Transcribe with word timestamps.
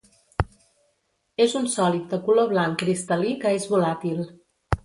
És 1.45 1.53
un 1.59 1.69
sòlid 1.73 2.09
de 2.15 2.21
color 2.31 2.49
blanc 2.57 2.81
cristal·lí 2.85 3.37
que 3.45 3.55
és 3.59 3.73
volàtil. 3.75 4.27